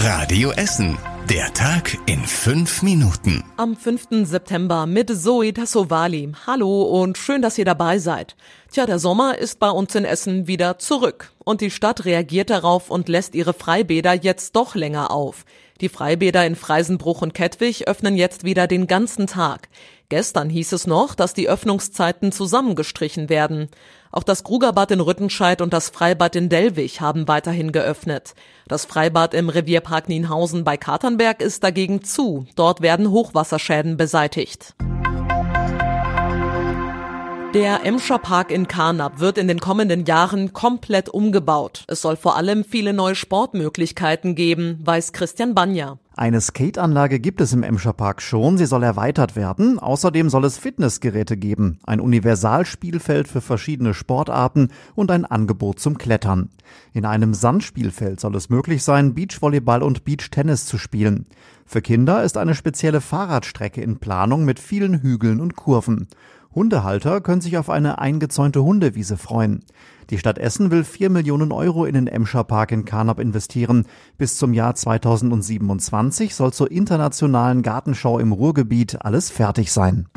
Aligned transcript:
Radio 0.00 0.52
Essen. 0.52 0.96
Der 1.28 1.52
Tag 1.54 1.98
in 2.06 2.20
fünf 2.20 2.82
Minuten. 2.82 3.42
Am 3.56 3.74
5. 3.74 4.28
September 4.28 4.86
mit 4.86 5.10
Zoe 5.10 5.52
Tassovali. 5.52 6.30
Hallo 6.46 6.82
und 6.82 7.18
schön, 7.18 7.42
dass 7.42 7.58
ihr 7.58 7.64
dabei 7.64 7.98
seid. 7.98 8.36
Tja, 8.70 8.86
der 8.86 9.00
Sommer 9.00 9.36
ist 9.38 9.58
bei 9.58 9.68
uns 9.68 9.96
in 9.96 10.04
Essen 10.04 10.46
wieder 10.46 10.78
zurück. 10.78 11.32
Und 11.44 11.62
die 11.62 11.72
Stadt 11.72 12.04
reagiert 12.04 12.50
darauf 12.50 12.90
und 12.90 13.08
lässt 13.08 13.34
ihre 13.34 13.54
Freibäder 13.54 14.12
jetzt 14.14 14.54
doch 14.54 14.76
länger 14.76 15.10
auf. 15.10 15.44
Die 15.80 15.88
Freibäder 15.88 16.46
in 16.46 16.54
Freisenbruch 16.54 17.20
und 17.20 17.34
Kettwig 17.34 17.88
öffnen 17.88 18.16
jetzt 18.16 18.44
wieder 18.44 18.68
den 18.68 18.86
ganzen 18.86 19.26
Tag. 19.26 19.68
Gestern 20.10 20.48
hieß 20.48 20.72
es 20.72 20.86
noch, 20.86 21.14
dass 21.14 21.34
die 21.34 21.50
Öffnungszeiten 21.50 22.32
zusammengestrichen 22.32 23.28
werden. 23.28 23.68
Auch 24.10 24.22
das 24.22 24.42
Grugerbad 24.42 24.90
in 24.90 25.00
Rüttenscheid 25.00 25.60
und 25.60 25.74
das 25.74 25.90
Freibad 25.90 26.34
in 26.34 26.48
Dellwig 26.48 27.02
haben 27.02 27.28
weiterhin 27.28 27.72
geöffnet. 27.72 28.34
Das 28.66 28.86
Freibad 28.86 29.34
im 29.34 29.50
Revierpark 29.50 30.08
Nienhausen 30.08 30.64
bei 30.64 30.78
Katernberg 30.78 31.42
ist 31.42 31.62
dagegen 31.62 32.02
zu. 32.04 32.46
Dort 32.56 32.80
werden 32.80 33.10
Hochwasserschäden 33.10 33.98
beseitigt. 33.98 34.74
Der 37.58 37.84
Emscher 37.84 38.20
Park 38.20 38.52
in 38.52 38.68
Karnap 38.68 39.18
wird 39.18 39.36
in 39.36 39.48
den 39.48 39.58
kommenden 39.58 40.04
Jahren 40.04 40.52
komplett 40.52 41.08
umgebaut. 41.08 41.82
Es 41.88 42.02
soll 42.02 42.14
vor 42.14 42.36
allem 42.36 42.62
viele 42.62 42.92
neue 42.92 43.16
Sportmöglichkeiten 43.16 44.36
geben, 44.36 44.78
weiß 44.84 45.12
Christian 45.12 45.56
Banja. 45.56 45.98
Eine 46.14 46.40
Skateanlage 46.40 47.18
gibt 47.18 47.40
es 47.40 47.52
im 47.52 47.64
Emscher 47.64 47.94
Park 47.94 48.22
schon, 48.22 48.58
sie 48.58 48.66
soll 48.66 48.84
erweitert 48.84 49.34
werden. 49.34 49.80
Außerdem 49.80 50.30
soll 50.30 50.44
es 50.44 50.56
Fitnessgeräte 50.56 51.36
geben, 51.36 51.80
ein 51.84 51.98
Universalspielfeld 51.98 53.26
für 53.26 53.40
verschiedene 53.40 53.92
Sportarten 53.92 54.68
und 54.94 55.10
ein 55.10 55.24
Angebot 55.24 55.80
zum 55.80 55.98
Klettern. 55.98 56.50
In 56.92 57.04
einem 57.04 57.34
Sandspielfeld 57.34 58.20
soll 58.20 58.36
es 58.36 58.50
möglich 58.50 58.84
sein, 58.84 59.14
Beachvolleyball 59.14 59.82
und 59.82 60.04
Beachtennis 60.04 60.64
zu 60.66 60.78
spielen. 60.78 61.26
Für 61.66 61.82
Kinder 61.82 62.22
ist 62.22 62.38
eine 62.38 62.54
spezielle 62.54 63.00
Fahrradstrecke 63.00 63.82
in 63.82 63.98
Planung 63.98 64.44
mit 64.44 64.60
vielen 64.60 65.02
Hügeln 65.02 65.40
und 65.40 65.56
Kurven. 65.56 66.06
Hundehalter 66.54 67.20
können 67.20 67.40
sich 67.40 67.58
auf 67.58 67.70
eine 67.70 67.98
eingezäunte 67.98 68.62
Hundewiese 68.62 69.16
freuen. 69.16 69.64
Die 70.10 70.18
Stadt 70.18 70.38
Essen 70.38 70.70
will 70.70 70.84
4 70.84 71.10
Millionen 71.10 71.52
Euro 71.52 71.84
in 71.84 71.94
den 71.94 72.06
Emscher 72.06 72.44
Park 72.44 72.72
in 72.72 72.84
Karnap 72.84 73.20
investieren. 73.20 73.86
Bis 74.16 74.36
zum 74.36 74.54
Jahr 74.54 74.74
2027 74.74 76.34
soll 76.34 76.52
zur 76.52 76.70
internationalen 76.70 77.62
Gartenschau 77.62 78.18
im 78.18 78.32
Ruhrgebiet 78.32 79.04
alles 79.04 79.30
fertig 79.30 79.70
sein. 79.70 80.08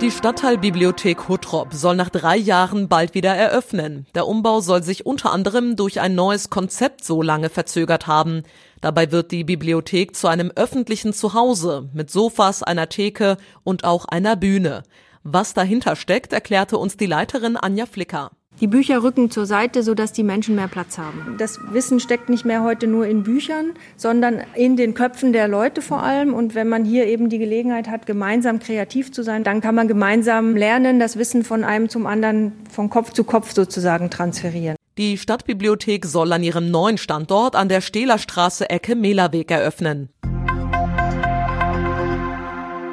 Die 0.00 0.10
Stadtteilbibliothek 0.10 1.28
Huttrop 1.28 1.72
soll 1.72 1.94
nach 1.94 2.10
drei 2.10 2.36
Jahren 2.36 2.88
bald 2.88 3.14
wieder 3.14 3.34
eröffnen. 3.34 4.06
Der 4.14 4.26
Umbau 4.26 4.60
soll 4.60 4.82
sich 4.82 5.06
unter 5.06 5.32
anderem 5.32 5.76
durch 5.76 6.00
ein 6.00 6.14
neues 6.14 6.50
Konzept 6.50 7.04
so 7.04 7.22
lange 7.22 7.48
verzögert 7.48 8.06
haben. 8.06 8.42
Dabei 8.80 9.12
wird 9.12 9.30
die 9.30 9.44
Bibliothek 9.44 10.16
zu 10.16 10.26
einem 10.26 10.50
öffentlichen 10.56 11.12
Zuhause 11.12 11.88
mit 11.94 12.10
Sofas, 12.10 12.62
einer 12.62 12.88
Theke 12.88 13.36
und 13.62 13.84
auch 13.84 14.04
einer 14.04 14.36
Bühne. 14.36 14.82
Was 15.22 15.54
dahinter 15.54 15.96
steckt, 15.96 16.32
erklärte 16.32 16.76
uns 16.76 16.96
die 16.96 17.06
Leiterin 17.06 17.56
Anja 17.56 17.86
Flicker. 17.86 18.32
Die 18.60 18.68
Bücher 18.68 19.02
rücken 19.02 19.30
zur 19.30 19.46
Seite, 19.46 19.82
sodass 19.82 20.12
die 20.12 20.22
Menschen 20.22 20.54
mehr 20.54 20.68
Platz 20.68 20.96
haben. 20.96 21.34
Das 21.38 21.58
Wissen 21.72 21.98
steckt 21.98 22.28
nicht 22.28 22.44
mehr 22.44 22.62
heute 22.62 22.86
nur 22.86 23.06
in 23.06 23.24
Büchern, 23.24 23.72
sondern 23.96 24.42
in 24.54 24.76
den 24.76 24.94
Köpfen 24.94 25.32
der 25.32 25.48
Leute 25.48 25.82
vor 25.82 26.02
allem. 26.04 26.32
Und 26.32 26.54
wenn 26.54 26.68
man 26.68 26.84
hier 26.84 27.06
eben 27.06 27.28
die 27.28 27.38
Gelegenheit 27.38 27.88
hat, 27.88 28.06
gemeinsam 28.06 28.60
kreativ 28.60 29.10
zu 29.10 29.24
sein, 29.24 29.42
dann 29.42 29.60
kann 29.60 29.74
man 29.74 29.88
gemeinsam 29.88 30.56
lernen, 30.56 31.00
das 31.00 31.18
Wissen 31.18 31.42
von 31.42 31.64
einem 31.64 31.88
zum 31.88 32.06
anderen, 32.06 32.52
von 32.70 32.90
Kopf 32.90 33.12
zu 33.12 33.24
Kopf 33.24 33.52
sozusagen 33.52 34.08
transferieren. 34.08 34.76
Die 34.98 35.18
Stadtbibliothek 35.18 36.06
soll 36.06 36.32
an 36.32 36.44
ihrem 36.44 36.70
neuen 36.70 36.98
Standort 36.98 37.56
an 37.56 37.68
der 37.68 37.80
Stehlerstraße 37.80 38.70
Ecke 38.70 38.94
Mehlerweg 38.94 39.50
eröffnen. 39.50 40.10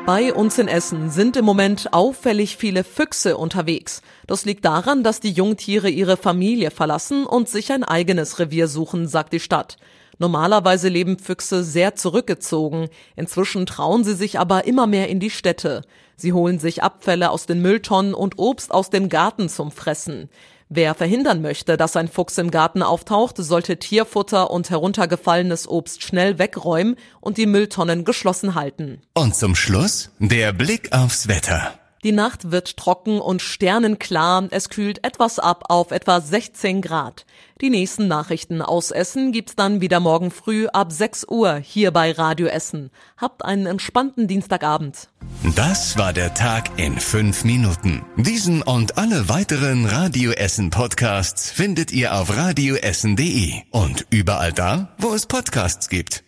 Bei 0.06 0.34
uns 0.34 0.58
in 0.58 0.68
Essen 0.68 1.12
sind 1.12 1.38
im 1.38 1.46
Moment 1.46 1.94
auffällig 1.94 2.58
viele 2.58 2.84
Füchse 2.84 3.38
unterwegs. 3.38 4.02
Das 4.26 4.46
liegt 4.46 4.66
daran, 4.66 5.04
dass 5.04 5.20
die 5.20 5.32
Jungtiere 5.32 5.90
ihre 5.90 6.18
Familie 6.18 6.72
verlassen 6.72 7.26
und 7.26 7.48
sich 7.48 7.72
ein 7.72 7.84
eigenes 7.84 8.40
Revier 8.40 8.68
suchen, 8.68 9.08
sagt 9.08 9.32
die 9.32 9.40
Stadt. 9.40 9.78
Normalerweise 10.18 10.90
leben 10.90 11.20
Füchse 11.20 11.64
sehr 11.64 11.96
zurückgezogen. 11.96 12.90
Inzwischen 13.16 13.68
trauen 13.68 14.04
sie 14.04 14.16
sich 14.16 14.40
aber 14.40 14.66
immer 14.66 14.88
mehr 14.88 15.08
in 15.08 15.20
die 15.20 15.30
Städte. 15.30 15.84
Sie 16.16 16.34
holen 16.34 16.60
sich 16.60 16.84
Abfälle 16.84 17.30
aus 17.30 17.46
den 17.46 17.62
Mülltonnen 17.62 18.14
und 18.16 18.40
Obst 18.40 18.72
aus 18.72 18.90
dem 18.90 19.08
Garten 19.08 19.50
zum 19.50 19.72
Fressen. 19.72 20.30
Wer 20.74 20.96
verhindern 20.96 21.42
möchte, 21.42 21.76
dass 21.76 21.98
ein 21.98 22.08
Fuchs 22.08 22.38
im 22.38 22.50
Garten 22.50 22.82
auftaucht, 22.82 23.36
sollte 23.36 23.76
Tierfutter 23.76 24.52
und 24.52 24.70
heruntergefallenes 24.70 25.68
Obst 25.68 26.02
schnell 26.02 26.40
wegräumen 26.40 26.96
und 27.20 27.38
die 27.38 27.46
Mülltonnen 27.46 28.06
geschlossen 28.06 28.56
halten. 28.56 29.02
Und 29.14 29.36
zum 29.36 29.54
Schluss 29.54 30.12
der 30.20 30.54
Blick 30.54 30.94
aufs 30.94 31.28
Wetter. 31.28 31.74
Die 32.04 32.12
Nacht 32.12 32.50
wird 32.50 32.78
trocken 32.78 33.22
und 33.22 33.44
sternenklar. 33.44 34.48
Es 34.50 34.70
kühlt 34.70 35.06
etwas 35.06 35.38
ab 35.38 35.66
auf 35.70 35.92
etwa 35.92 36.20
16 36.20 36.82
Grad. 36.82 37.28
Die 37.62 37.70
nächsten 37.70 38.08
Nachrichten 38.08 38.64
aus 38.64 38.90
Essen 38.90 39.32
gibt's 39.32 39.56
dann 39.56 39.82
wieder 39.82 40.00
morgen 40.00 40.32
früh 40.32 40.66
ab 40.66 40.92
6 40.92 41.28
Uhr 41.30 41.58
hier 41.58 41.92
bei 41.92 42.12
Radio 42.12 42.48
Essen. 42.48 42.90
Habt 43.18 43.46
einen 43.46 43.68
entspannten 43.68 44.28
Dienstagabend. 44.28 45.10
Das 45.56 45.96
war 45.96 46.12
der 46.12 46.34
Tag 46.34 46.80
in 46.80 46.98
fünf 47.00 47.44
Minuten. 47.44 48.04
Diesen 48.18 48.64
und 48.64 48.98
alle 48.98 49.30
weiteren 49.30 49.86
Radio 49.86 50.32
Essen 50.32 50.72
Podcasts 50.72 51.52
findet 51.52 51.92
ihr 51.92 52.16
auf 52.16 52.36
radioessen.de 52.36 53.62
und 53.70 54.08
überall 54.10 54.54
da, 54.54 54.96
wo 54.98 55.14
es 55.14 55.28
Podcasts 55.28 55.88
gibt. 55.88 56.24